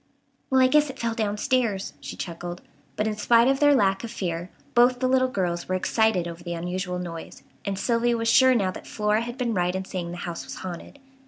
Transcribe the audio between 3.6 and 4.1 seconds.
lack of